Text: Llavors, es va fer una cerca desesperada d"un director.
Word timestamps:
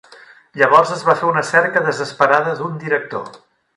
Llavors, 0.61 0.93
es 0.95 1.03
va 1.09 1.15
fer 1.19 1.29
una 1.31 1.43
cerca 1.49 1.85
desesperada 1.91 2.55
d"un 2.63 2.81
director. 2.87 3.29